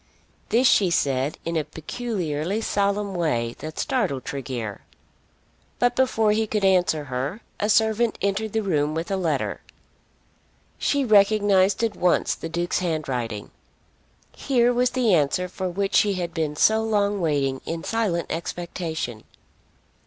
[0.49, 4.81] This she said in a peculiarly solemn way that startled Tregear.
[5.77, 9.61] But before he could answer her a servant entered the room with a letter.
[10.79, 13.51] She recognised at once the Duke's handwriting.
[14.35, 19.23] Here was the answer for which she had been so long waiting in silent expectation!